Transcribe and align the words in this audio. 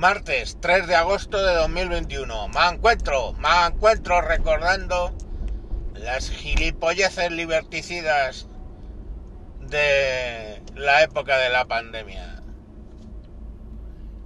Martes 0.00 0.56
3 0.62 0.86
de 0.86 0.96
agosto 0.96 1.44
de 1.44 1.52
2021. 1.56 2.48
Me 2.48 2.68
encuentro, 2.68 3.34
me 3.34 3.66
encuentro 3.66 4.22
recordando 4.22 5.14
las 5.92 6.30
gilipolleces 6.30 7.30
liberticidas 7.30 8.48
de 9.60 10.62
la 10.74 11.02
época 11.02 11.36
de 11.36 11.50
la 11.50 11.66
pandemia. 11.66 12.40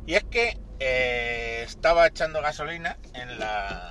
Y 0.07 0.15
es 0.15 0.23
que 0.23 0.61
eh, 0.79 1.65
estaba 1.67 2.07
echando 2.07 2.41
gasolina 2.41 2.97
en 3.13 3.41
la... 3.41 3.91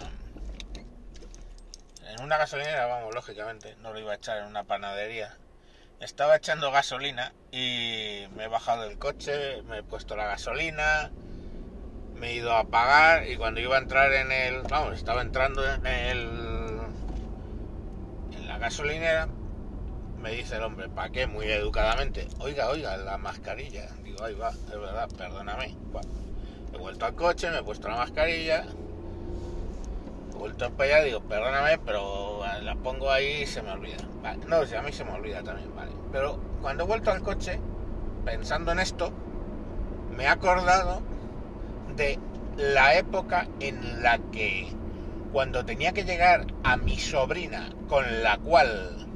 En 2.08 2.22
una 2.24 2.38
gasolinera, 2.38 2.86
vamos, 2.86 3.14
lógicamente, 3.14 3.76
no 3.82 3.92
lo 3.92 4.00
iba 4.00 4.14
a 4.14 4.16
echar 4.16 4.38
en 4.38 4.46
una 4.46 4.64
panadería. 4.64 5.36
Estaba 6.00 6.38
echando 6.38 6.72
gasolina 6.72 7.34
y 7.52 8.26
me 8.38 8.46
he 8.46 8.48
bajado 8.48 8.84
del 8.84 8.98
coche, 8.98 9.62
me 9.64 9.80
he 9.80 9.84
puesto 9.84 10.16
la 10.16 10.28
gasolina, 10.28 11.12
me 12.24 12.30
he 12.30 12.36
ido 12.36 12.56
a 12.56 12.64
pagar 12.64 13.28
y 13.28 13.36
cuando 13.36 13.60
iba 13.60 13.76
a 13.76 13.80
entrar 13.80 14.14
en 14.14 14.32
el... 14.32 14.62
Vamos, 14.70 14.94
estaba 14.94 15.22
entrando 15.22 15.62
en 15.70 15.86
el... 15.86 16.80
En 18.32 18.48
la 18.48 18.58
gasolinera, 18.60 19.28
me 20.22 20.32
dice 20.32 20.56
el 20.56 20.64
hombre, 20.64 20.88
¿para 20.88 21.10
qué? 21.10 21.28
Muy 21.28 21.48
educadamente, 21.48 22.30
oiga, 22.40 22.70
oiga, 22.70 22.96
la 22.96 23.18
mascarilla. 23.18 23.90
Digo, 24.06 24.24
ahí 24.24 24.36
va, 24.36 24.52
es 24.52 24.70
verdad, 24.70 25.10
perdóname. 25.18 25.76
Bueno, 25.92 26.10
he 26.74 26.78
vuelto 26.78 27.06
al 27.06 27.14
coche, 27.14 27.52
me 27.52 27.58
he 27.58 27.64
puesto 27.64 27.90
la 27.90 27.98
mascarilla, 27.98 28.68
he 30.34 30.38
vuelto 30.38 30.72
para 30.72 30.96
allá, 30.96 31.04
digo, 31.04 31.20
perdóname, 31.24 31.78
pero 31.80 32.40
la 32.62 32.76
pongo 32.76 33.12
ahí 33.12 33.42
y 33.42 33.46
se 33.48 33.62
me 33.62 33.72
olvida. 33.72 33.98
Vale, 34.22 34.46
no, 34.46 34.66
si 34.66 34.76
a 34.76 34.82
mí 34.82 34.94
se 34.94 35.04
me 35.04 35.12
olvida 35.12 35.44
también, 35.44 35.76
vale. 35.76 35.92
Pero 36.14 36.40
cuando 36.62 36.86
he 36.86 36.88
vuelto 36.88 37.12
al 37.12 37.22
coche, 37.22 37.60
pensando 38.24 38.72
en 38.72 38.80
esto, 38.80 39.12
me 40.16 40.24
he 40.24 40.28
acordado 40.28 41.02
de 41.96 42.20
la 42.58 42.96
época 42.96 43.48
en 43.60 44.04
la 44.04 44.20
que 44.32 44.68
cuando 45.32 45.66
tenía 45.66 45.94
que 45.94 46.04
llegar 46.04 46.46
a 46.64 46.78
mi 46.78 46.98
sobrina, 46.98 47.70
con 47.88 48.24
la 48.24 48.38
cual 48.38 49.08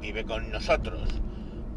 vive 0.00 0.24
con 0.24 0.50
nosotros, 0.50 1.20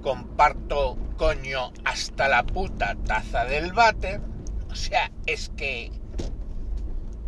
comparto 0.02 0.98
coño 1.18 1.72
hasta 1.84 2.28
la 2.28 2.44
puta 2.44 2.96
taza 3.06 3.46
del 3.46 3.74
váter, 3.74 4.22
o 4.70 4.76
sea, 4.76 5.12
es 5.26 5.50
que 5.58 5.92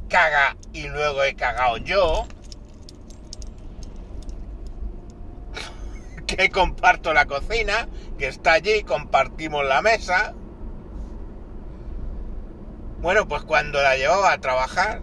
caga 0.09 0.55
y 0.73 0.87
luego 0.87 1.23
he 1.23 1.33
cagado 1.33 1.77
yo, 1.77 2.27
que 6.27 6.49
comparto 6.49 7.13
la 7.13 7.25
cocina, 7.25 7.87
que 8.17 8.27
está 8.27 8.53
allí, 8.53 8.83
compartimos 8.83 9.65
la 9.65 9.81
mesa. 9.81 10.35
Bueno, 13.03 13.27
pues 13.27 13.43
cuando 13.43 13.79
la 13.81 13.97
llevaba 13.97 14.31
a 14.31 14.37
trabajar, 14.37 15.01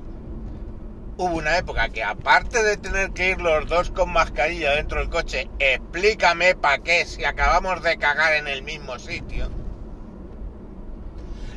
hubo 1.18 1.36
una 1.36 1.58
época 1.58 1.90
que 1.90 2.02
aparte 2.02 2.62
de 2.62 2.78
tener 2.78 3.10
que 3.10 3.32
ir 3.32 3.42
los 3.42 3.68
dos 3.68 3.90
con 3.90 4.10
mascarilla 4.10 4.70
dentro 4.70 5.00
del 5.00 5.10
coche, 5.10 5.50
explícame 5.58 6.54
para 6.54 6.78
qué 6.78 7.04
si 7.04 7.26
acabamos 7.26 7.82
de 7.82 7.98
cagar 7.98 8.36
en 8.36 8.48
el 8.48 8.62
mismo 8.62 8.98
sitio. 8.98 9.50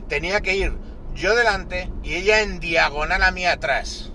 Tenía 0.09 0.41
que 0.41 0.57
ir 0.57 0.73
yo 1.15 1.33
delante 1.33 1.89
y 2.03 2.15
ella 2.15 2.41
en 2.41 2.59
diagonal 2.59 3.23
a 3.23 3.31
mí 3.31 3.45
atrás. 3.45 4.11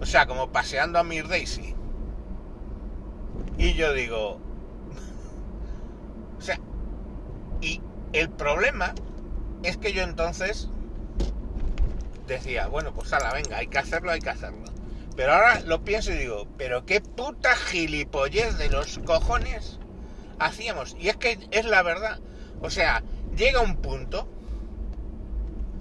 O 0.00 0.06
sea, 0.06 0.26
como 0.26 0.52
paseando 0.52 1.00
a 1.00 1.02
Mir 1.02 1.26
Daisy. 1.26 1.74
Y 3.58 3.74
yo 3.74 3.92
digo... 3.92 4.34
o 6.38 6.40
sea, 6.40 6.60
y 7.60 7.80
el 8.12 8.30
problema 8.30 8.94
es 9.64 9.76
que 9.76 9.92
yo 9.92 10.04
entonces 10.04 10.68
decía, 12.26 12.68
bueno, 12.68 12.92
pues 12.94 13.12
ala, 13.12 13.32
venga, 13.32 13.58
hay 13.58 13.66
que 13.66 13.78
hacerlo, 13.78 14.10
hay 14.10 14.20
que 14.20 14.30
hacerlo. 14.30 14.64
Pero 15.16 15.34
ahora 15.34 15.60
lo 15.60 15.84
pienso 15.84 16.12
y 16.12 16.16
digo, 16.16 16.48
pero 16.56 16.86
qué 16.86 17.00
puta 17.00 17.54
gilipollez 17.54 18.56
de 18.56 18.70
los 18.70 18.98
cojones 19.00 19.78
hacíamos. 20.38 20.96
Y 20.98 21.08
es 21.08 21.16
que 21.16 21.38
es 21.50 21.64
la 21.66 21.82
verdad. 21.82 22.20
O 22.60 22.70
sea, 22.70 23.02
llega 23.36 23.60
un 23.60 23.76
punto 23.76 24.28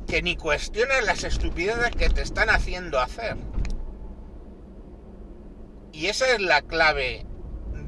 que 0.08 0.22
ni 0.22 0.36
cuestionas 0.36 1.04
las 1.06 1.24
estupideces 1.24 1.92
que 1.92 2.10
te 2.10 2.22
están 2.22 2.50
haciendo 2.50 3.00
hacer. 3.00 3.38
Y 5.94 6.08
esa 6.08 6.30
es 6.34 6.42
la 6.42 6.62
clave 6.62 7.26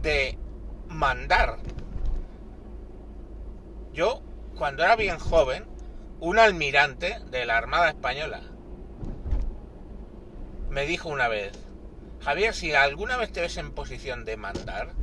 de 0.02 0.38
mandar. 0.88 1.58
Yo, 3.94 4.22
cuando 4.58 4.84
era 4.84 4.96
bien 4.96 5.20
joven, 5.20 5.66
un 6.24 6.40
almirante 6.40 7.20
de 7.32 7.46
la 7.46 7.58
Armada 7.58 7.90
Española 7.90 8.40
me 10.70 10.86
dijo 10.86 11.10
una 11.10 11.28
vez, 11.28 11.52
Javier, 12.22 12.54
si 12.54 12.74
alguna 12.74 13.18
vez 13.18 13.34
te 13.34 13.42
ves 13.42 13.58
en 13.58 13.74
posición 13.74 14.24
de 14.24 14.38
mandar, 14.38 14.94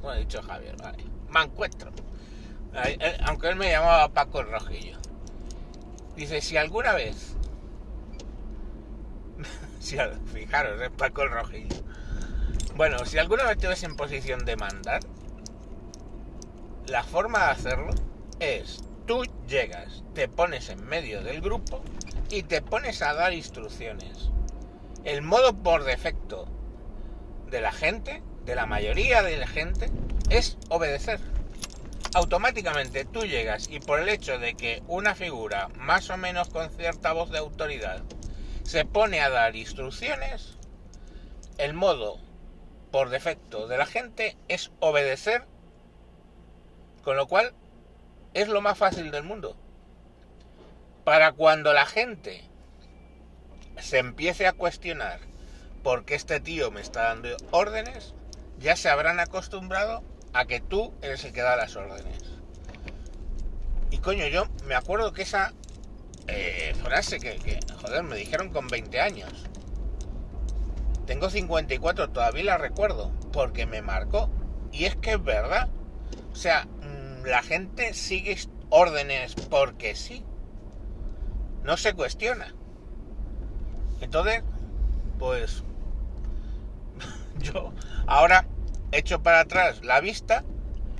bueno, 0.00 0.16
he 0.16 0.20
dicho 0.20 0.42
Javier, 0.42 0.74
vale, 0.78 1.04
me 1.28 1.42
encuentro. 1.42 1.92
Aunque 3.26 3.48
él 3.50 3.56
me 3.56 3.70
llamaba 3.70 4.08
Paco 4.08 4.40
el 4.40 4.50
Rojillo. 4.50 4.98
Dice, 6.16 6.40
si 6.40 6.56
alguna 6.56 6.94
vez, 6.94 7.36
fijaros, 10.32 10.80
es 10.80 10.90
Paco 10.92 11.24
el 11.24 11.30
Rojillo. 11.30 11.76
Bueno, 12.74 13.04
si 13.04 13.18
alguna 13.18 13.44
vez 13.44 13.58
te 13.58 13.68
ves 13.68 13.82
en 13.82 13.96
posición 13.96 14.46
de 14.46 14.56
mandar, 14.56 15.02
la 16.86 17.04
forma 17.04 17.40
de 17.40 17.50
hacerlo 17.50 17.90
es 18.40 18.82
Tú 19.06 19.22
llegas, 19.46 20.02
te 20.14 20.28
pones 20.28 20.70
en 20.70 20.82
medio 20.86 21.22
del 21.22 21.42
grupo 21.42 21.82
y 22.30 22.42
te 22.44 22.62
pones 22.62 23.02
a 23.02 23.12
dar 23.12 23.34
instrucciones. 23.34 24.30
El 25.04 25.20
modo 25.20 25.54
por 25.62 25.84
defecto 25.84 26.48
de 27.50 27.60
la 27.60 27.70
gente, 27.70 28.22
de 28.46 28.54
la 28.54 28.64
mayoría 28.64 29.22
de 29.22 29.36
la 29.36 29.46
gente, 29.46 29.90
es 30.30 30.56
obedecer. 30.70 31.20
Automáticamente 32.14 33.04
tú 33.04 33.26
llegas 33.26 33.68
y 33.68 33.78
por 33.80 34.00
el 34.00 34.08
hecho 34.08 34.38
de 34.38 34.54
que 34.54 34.82
una 34.88 35.14
figura 35.14 35.68
más 35.76 36.08
o 36.08 36.16
menos 36.16 36.48
con 36.48 36.70
cierta 36.70 37.12
voz 37.12 37.30
de 37.30 37.38
autoridad 37.38 38.02
se 38.62 38.86
pone 38.86 39.20
a 39.20 39.28
dar 39.28 39.54
instrucciones, 39.54 40.56
el 41.58 41.74
modo 41.74 42.18
por 42.90 43.10
defecto 43.10 43.68
de 43.68 43.76
la 43.76 43.84
gente 43.84 44.38
es 44.48 44.72
obedecer, 44.80 45.44
con 47.02 47.16
lo 47.16 47.26
cual 47.26 47.52
es 48.34 48.48
lo 48.48 48.60
más 48.60 48.76
fácil 48.76 49.10
del 49.10 49.22
mundo. 49.22 49.56
Para 51.04 51.32
cuando 51.32 51.72
la 51.72 51.86
gente 51.86 52.42
se 53.78 53.98
empiece 53.98 54.46
a 54.46 54.52
cuestionar 54.52 55.20
por 55.82 56.04
qué 56.04 56.14
este 56.14 56.40
tío 56.40 56.70
me 56.70 56.80
está 56.80 57.04
dando 57.04 57.36
órdenes, 57.50 58.14
ya 58.58 58.76
se 58.76 58.88
habrán 58.88 59.20
acostumbrado 59.20 60.02
a 60.32 60.46
que 60.46 60.60
tú 60.60 60.92
eres 61.02 61.24
el 61.24 61.32
que 61.32 61.42
da 61.42 61.56
las 61.56 61.76
órdenes. 61.76 62.18
Y 63.90 63.98
coño, 63.98 64.26
yo 64.26 64.46
me 64.66 64.74
acuerdo 64.74 65.12
que 65.12 65.22
esa 65.22 65.52
eh, 66.26 66.74
frase 66.82 67.20
que, 67.20 67.36
que, 67.36 67.60
joder, 67.80 68.02
me 68.02 68.16
dijeron 68.16 68.48
con 68.48 68.66
20 68.66 69.00
años. 69.00 69.30
Tengo 71.06 71.28
54, 71.28 72.10
todavía 72.10 72.44
la 72.44 72.58
recuerdo, 72.58 73.12
porque 73.32 73.66
me 73.66 73.82
marcó. 73.82 74.30
Y 74.72 74.86
es 74.86 74.96
que 74.96 75.12
es 75.12 75.22
verdad. 75.22 75.68
O 76.32 76.36
sea, 76.36 76.66
la 77.24 77.42
gente 77.42 77.94
sigue 77.94 78.36
órdenes 78.70 79.34
porque 79.50 79.94
sí. 79.94 80.24
No 81.62 81.76
se 81.76 81.94
cuestiona. 81.94 82.54
Entonces, 84.00 84.42
pues 85.18 85.62
yo 87.38 87.72
ahora 88.06 88.46
echo 88.92 89.22
para 89.22 89.40
atrás 89.40 89.82
la 89.84 90.00
vista 90.00 90.44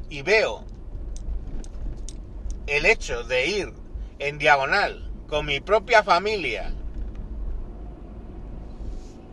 y 0.09 0.23
veo 0.23 0.65
el 2.67 2.87
hecho 2.87 3.25
de 3.25 3.47
ir 3.47 3.75
en 4.19 4.39
diagonal 4.39 5.11
con 5.29 5.45
mi 5.45 5.61
propia 5.61 6.03
familia 6.03 6.73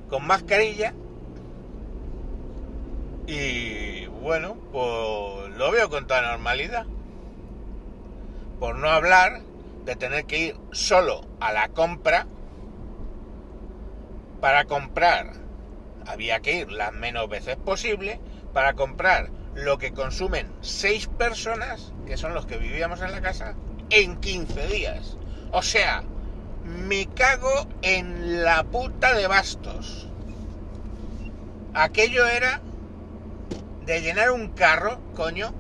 con 0.10 0.28
mascarilla 0.28 0.94
y 3.28 4.08
bueno, 4.08 4.56
pues 4.74 5.56
lo 5.56 5.72
veo 5.72 5.90
con 5.90 6.06
toda 6.06 6.22
normalidad. 6.22 6.86
Por 8.62 8.76
no 8.76 8.92
hablar 8.92 9.42
de 9.86 9.96
tener 9.96 10.26
que 10.26 10.38
ir 10.38 10.58
solo 10.72 11.22
a 11.40 11.52
la 11.52 11.70
compra. 11.70 12.28
Para 14.40 14.66
comprar 14.66 15.32
había 16.06 16.42
que 16.42 16.60
ir 16.60 16.72
las 16.72 16.94
menos 16.94 17.28
veces 17.28 17.56
posible. 17.58 18.22
Para 18.54 18.76
comprar 18.76 19.32
lo 19.56 19.80
que 19.80 19.94
consumen 19.94 20.54
seis 20.62 21.08
personas, 21.08 21.92
que 22.06 22.18
son 22.18 22.36
los 22.36 22.46
que 22.46 22.58
vivíamos 22.58 23.02
en 23.02 23.12
la 23.12 23.22
casa, 23.22 23.56
en 23.90 24.18
15 24.18 24.68
días. 24.68 25.18
O 25.52 25.64
sea, 25.64 26.04
me 26.64 27.08
cago 27.08 27.68
en 27.82 28.44
la 28.44 28.64
puta 28.64 29.16
de 29.16 29.26
bastos. 29.26 30.08
Aquello 31.74 32.28
era 32.28 32.62
de 33.88 34.02
llenar 34.02 34.30
un 34.30 34.50
carro, 34.50 35.00
coño, 35.16 35.52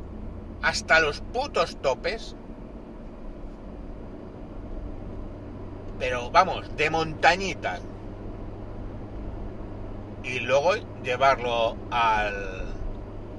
hasta 0.61 0.99
los 0.99 1.21
putos 1.21 1.81
topes, 1.81 2.35
pero 6.01 6.31
vamos, 6.31 6.75
de 6.75 6.89
montañita. 6.89 7.79
Y 10.23 10.39
luego 10.39 10.73
llevarlo 11.03 11.77
al, 11.91 12.33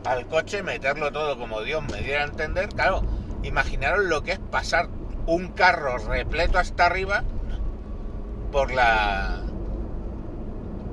al 0.04 0.28
coche, 0.28 0.62
meterlo 0.62 1.10
todo 1.10 1.36
como 1.36 1.62
Dios 1.62 1.82
me 1.82 2.00
diera 2.02 2.22
a 2.22 2.26
entender. 2.26 2.68
Claro, 2.68 3.02
imaginaros 3.42 4.04
lo 4.04 4.22
que 4.22 4.32
es 4.32 4.38
pasar 4.38 4.86
un 5.26 5.48
carro 5.48 5.98
repleto 5.98 6.60
hasta 6.60 6.86
arriba 6.86 7.24
por 8.52 8.72
la 8.72 9.42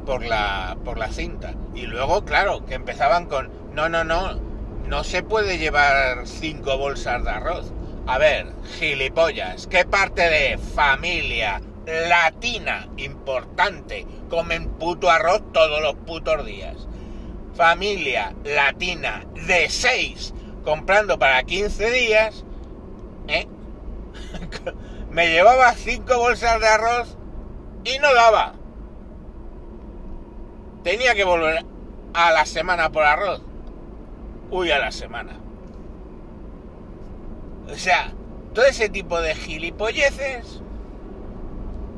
por 0.07 0.23
la 0.23 0.75
por 0.83 0.97
la 0.97 1.11
cinta 1.11 1.53
y 1.75 1.85
luego 1.85 2.25
claro 2.25 2.65
que 2.65 2.73
empezaban 2.73 3.27
con 3.27 3.51
no 3.75 3.89
no 3.89 4.03
no 4.03 4.39
no 4.87 5.03
se 5.03 5.21
puede 5.21 5.59
llevar 5.59 6.25
cinco 6.25 6.77
bolsas 6.77 7.23
de 7.23 7.29
arroz 7.29 7.78
a 8.09 8.17
ver 8.17 8.47
gilipollas 8.79 9.67
qué 9.67 9.85
parte 9.85 10.21
de 10.21 10.57
familia 10.57 11.61
latina 11.85 12.87
importante 12.97 14.05
comen 14.29 14.69
puto 14.69 15.09
arroz 15.09 15.41
todos 15.53 15.81
los 15.81 15.95
putos 15.95 16.45
días 16.45 16.87
familia 17.55 18.33
latina 18.43 19.25
de 19.47 19.69
seis 19.69 20.33
comprando 20.63 21.17
para 21.19 21.43
15 21.43 21.91
días 21.91 22.45
¿eh? 23.27 23.47
me 25.11 25.27
llevaba 25.29 25.73
cinco 25.73 26.17
bolsas 26.17 26.59
de 26.59 26.67
arroz 26.67 27.17
y 27.83 27.97
no 27.99 28.13
daba. 28.13 28.53
Tenía 30.83 31.15
que 31.15 31.23
volver 31.23 31.65
a 32.13 32.31
la 32.31 32.45
semana 32.45 32.91
por 32.91 33.03
arroz. 33.03 33.41
Uy, 34.51 34.71
a 34.71 34.79
la 34.79 34.91
semana. 34.91 35.39
O 37.71 37.77
sea, 37.77 38.13
todo 38.53 38.65
ese 38.65 38.89
tipo 38.89 39.21
de 39.21 39.35
gilipolleces, 39.35 40.61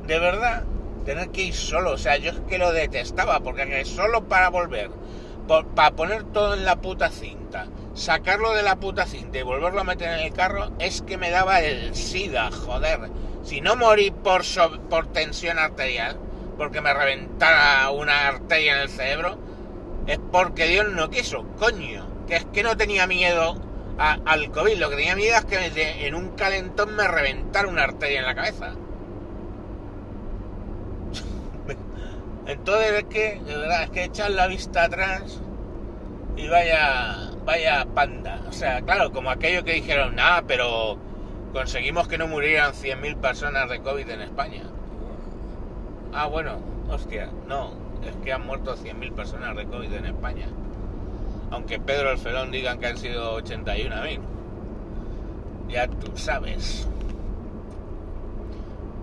de 0.05 0.19
verdad, 0.19 0.63
tener 1.05 1.29
que 1.29 1.43
ir 1.43 1.53
solo. 1.53 1.93
O 1.93 1.97
sea, 1.97 2.17
yo 2.17 2.31
es 2.31 2.39
que 2.47 2.57
lo 2.57 2.71
detestaba, 2.71 3.39
porque 3.39 3.85
solo 3.85 4.27
para 4.27 4.49
volver, 4.49 4.91
para 5.75 5.91
poner 5.91 6.23
todo 6.23 6.53
en 6.53 6.65
la 6.65 6.77
puta 6.77 7.09
cinta, 7.09 7.67
sacarlo 7.93 8.53
de 8.53 8.63
la 8.63 8.77
puta 8.77 9.05
cinta 9.05 9.39
y 9.39 9.43
volverlo 9.43 9.81
a 9.81 9.85
meter 9.85 10.09
en 10.09 10.25
el 10.25 10.33
carro, 10.33 10.71
es 10.79 11.01
que 11.01 11.17
me 11.17 11.29
daba 11.29 11.61
el 11.61 11.95
SIDA, 11.95 12.51
joder. 12.51 13.09
Si 13.43 13.61
no 13.61 13.75
morí 13.75 14.11
por, 14.11 14.43
por 14.89 15.07
tensión 15.11 15.57
arterial, 15.57 16.17
porque 16.57 16.81
me 16.81 16.93
reventara 16.93 17.89
una 17.91 18.27
arteria 18.27 18.75
en 18.75 18.81
el 18.81 18.89
cerebro, 18.89 19.37
es 20.05 20.19
porque 20.31 20.67
Dios 20.67 20.91
no 20.91 21.09
quiso, 21.09 21.43
coño. 21.57 22.07
Que 22.27 22.35
es 22.35 22.45
que 22.45 22.63
no 22.63 22.77
tenía 22.77 23.07
miedo 23.07 23.70
al 24.01 24.51
COVID, 24.51 24.77
lo 24.77 24.89
que 24.89 24.95
tenía 24.95 25.15
miedo 25.15 25.37
es 25.37 25.45
que 25.45 26.07
en 26.07 26.15
un 26.15 26.29
calentón 26.29 26.95
me 26.95 27.07
reventara 27.07 27.67
una 27.67 27.83
arteria 27.83 28.19
en 28.19 28.25
la 28.25 28.35
cabeza. 28.35 28.71
Entonces 32.47 32.93
es 32.93 33.03
que, 33.05 33.39
de 33.45 33.57
verdad, 33.57 33.83
es 33.83 33.89
que 33.91 34.03
echar 34.05 34.31
la 34.31 34.47
vista 34.47 34.85
atrás 34.85 35.39
y 36.35 36.47
vaya, 36.47 37.29
vaya 37.45 37.85
panda. 37.93 38.41
O 38.49 38.51
sea, 38.51 38.81
claro, 38.81 39.11
como 39.11 39.29
aquello 39.29 39.63
que 39.63 39.73
dijeron, 39.73 40.15
nada, 40.15 40.43
pero 40.47 40.97
conseguimos 41.53 42.07
que 42.07 42.17
no 42.17 42.27
murieran 42.27 42.73
100.000 42.73 43.17
personas 43.17 43.69
de 43.69 43.81
COVID 43.81 44.09
en 44.09 44.21
España. 44.21 44.63
Ah, 46.13 46.25
bueno, 46.25 46.57
hostia, 46.89 47.29
no, 47.47 47.73
es 48.03 48.15
que 48.23 48.33
han 48.33 48.45
muerto 48.45 48.75
100.000 48.75 49.13
personas 49.13 49.55
de 49.55 49.65
COVID 49.65 49.93
en 49.93 50.05
España. 50.07 50.47
Aunque 51.51 51.79
Pedro 51.79 52.11
el 52.11 52.17
Felón 52.17 52.51
digan 52.51 52.79
que 52.79 52.87
han 52.87 52.97
sido 52.97 53.39
81.000. 53.41 54.19
Ya 55.69 55.87
tú 55.87 56.17
sabes. 56.17 56.87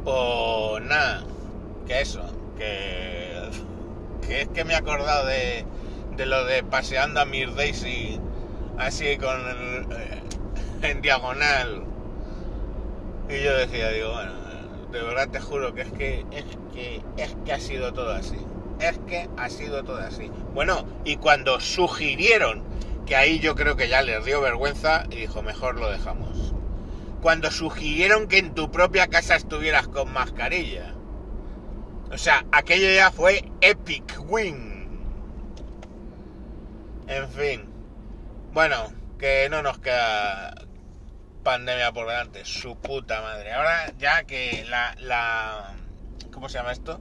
Pues 0.05 0.85
nada, 0.85 1.23
que 1.87 2.01
eso, 2.01 2.23
que, 2.57 3.51
que 4.27 4.43
es 4.43 4.49
que 4.49 4.65
me 4.65 4.73
he 4.73 4.77
acordado 4.77 5.27
de, 5.27 5.65
de 6.17 6.27
lo 6.27 6.45
de 6.45 6.63
paseando 6.63 7.21
a 7.21 7.25
Mir 7.27 7.55
Daisy 7.55 8.19
así 8.79 9.19
con 9.19 9.39
el, 9.41 9.93
eh, 9.93 10.23
en 10.83 11.03
diagonal 11.03 11.85
y 13.29 13.43
yo 13.43 13.55
decía, 13.59 13.91
digo, 13.91 14.13
bueno, 14.13 14.33
de 14.91 15.03
verdad 15.03 15.29
te 15.29 15.41
juro 15.41 15.75
que 15.75 15.83
es 15.83 15.93
que, 15.93 16.25
es 16.31 16.45
que, 16.73 17.03
es 17.19 17.37
que 17.45 17.53
ha 17.53 17.61
sido 17.61 17.93
todo 17.93 18.13
así. 18.13 18.39
Es 18.81 18.99
que 19.09 19.29
ha 19.37 19.49
sido 19.49 19.83
todo 19.83 19.99
así. 19.99 20.31
Bueno, 20.55 20.87
y 21.05 21.17
cuando 21.17 21.61
sugirieron, 21.61 22.63
que 23.07 23.17
ahí 23.17 23.39
yo 23.41 23.55
creo 23.55 23.77
que 23.77 23.89
ya 23.89 24.03
les 24.03 24.25
dio 24.25 24.41
vergüenza, 24.41 25.05
y 25.11 25.17
dijo, 25.17 25.43
mejor 25.43 25.77
lo 25.77 25.91
dejamos. 25.91 26.55
Cuando 27.21 27.51
sugirieron 27.51 28.29
que 28.29 28.39
en 28.39 28.55
tu 28.55 28.71
propia 28.71 29.09
casa 29.09 29.35
estuvieras 29.35 29.89
con 29.89 30.13
mascarilla. 30.13 30.95
O 32.13 32.19
sea, 32.19 32.47
aquello 32.53 32.91
ya 32.91 33.11
fue 33.11 33.51
epic 33.61 34.19
win. 34.29 34.89
En 37.09 37.29
fin. 37.31 37.65
Bueno, 38.53 38.93
que 39.19 39.49
no 39.51 39.63
nos 39.63 39.79
queda 39.79 40.55
pandemia 41.43 41.93
por 41.93 42.07
delante, 42.07 42.45
su 42.45 42.77
puta 42.77 43.21
madre. 43.23 43.53
Ahora 43.53 43.93
ya 43.99 44.25
que 44.25 44.65
la... 44.69 44.95
la 45.01 45.75
¿Cómo 46.31 46.49
se 46.49 46.59
llama 46.59 46.73
esto? 46.73 47.01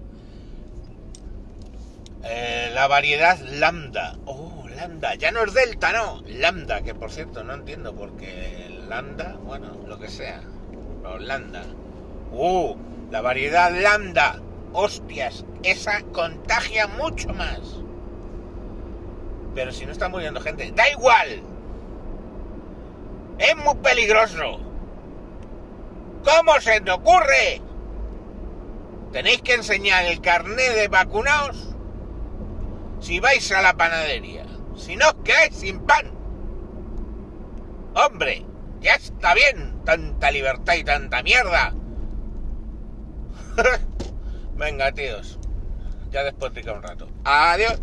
Eh, 2.29 2.71
la 2.73 2.87
variedad 2.87 3.39
lambda. 3.39 4.17
Oh, 4.25 4.65
lambda. 4.75 5.15
Ya 5.15 5.31
no 5.31 5.43
es 5.43 5.53
delta, 5.53 5.93
no. 5.93 6.21
Lambda, 6.27 6.81
que 6.81 6.93
por 6.93 7.09
cierto 7.09 7.43
no 7.43 7.53
entiendo 7.53 7.95
porque 7.95 8.81
lambda, 8.89 9.37
bueno, 9.43 9.77
lo 9.87 9.97
que 9.97 10.09
sea. 10.09 10.41
Pero 11.01 11.19
lambda. 11.19 11.63
Uh, 12.33 12.75
la 13.11 13.21
variedad 13.21 13.71
lambda. 13.71 14.41
Hostias, 14.73 15.45
esa 15.63 16.01
contagia 16.11 16.87
mucho 16.87 17.29
más. 17.29 17.59
Pero 19.55 19.71
si 19.71 19.85
no 19.85 19.93
está 19.93 20.09
muriendo 20.09 20.41
gente, 20.41 20.71
da 20.75 20.89
igual. 20.89 21.41
Es 23.39 23.55
muy 23.55 23.75
peligroso. 23.75 24.59
¿Cómo 26.25 26.59
se 26.59 26.81
te 26.81 26.91
ocurre? 26.91 27.61
Tenéis 29.13 29.41
que 29.41 29.53
enseñar 29.53 30.05
el 30.05 30.19
carnet 30.19 30.75
de 30.75 30.89
vacunados 30.89 31.76
si 32.99 33.19
vais 33.19 33.51
a 33.51 33.61
la 33.61 33.75
panadería. 33.75 34.45
Si 34.75 34.95
no, 34.95 35.23
quedáis 35.23 35.55
sin 35.55 35.79
pan. 35.79 36.11
Hombre, 37.95 38.45
ya 38.79 38.93
está 38.95 39.33
bien 39.33 39.83
tanta 39.85 40.31
libertad 40.31 40.75
y 40.75 40.83
tanta 40.83 41.23
mierda. 41.23 41.73
Venga, 44.55 44.91
tíos. 44.91 45.39
Ya 46.11 46.23
después 46.23 46.51
un 46.67 46.83
rato. 46.83 47.07
Adiós. 47.23 47.79